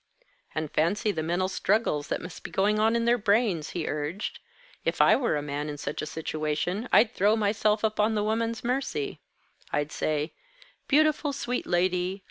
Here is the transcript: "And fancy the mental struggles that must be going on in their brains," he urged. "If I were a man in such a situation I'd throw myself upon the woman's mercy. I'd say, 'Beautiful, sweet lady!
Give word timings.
"And 0.55 0.71
fancy 0.71 1.11
the 1.11 1.21
mental 1.21 1.47
struggles 1.47 2.07
that 2.07 2.23
must 2.23 2.41
be 2.41 2.49
going 2.49 2.79
on 2.79 2.95
in 2.95 3.05
their 3.05 3.19
brains," 3.19 3.69
he 3.77 3.87
urged. 3.87 4.39
"If 4.83 4.99
I 4.99 5.15
were 5.15 5.37
a 5.37 5.43
man 5.43 5.69
in 5.69 5.77
such 5.77 6.01
a 6.01 6.07
situation 6.07 6.89
I'd 6.91 7.13
throw 7.13 7.35
myself 7.35 7.83
upon 7.83 8.15
the 8.15 8.23
woman's 8.23 8.63
mercy. 8.63 9.19
I'd 9.71 9.91
say, 9.91 10.33
'Beautiful, 10.87 11.33
sweet 11.33 11.67
lady! 11.67 12.19